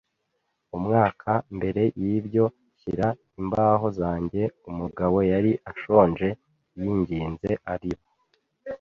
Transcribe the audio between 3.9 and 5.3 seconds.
zanjye, umugabo